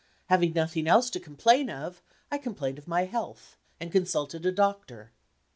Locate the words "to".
1.11-1.19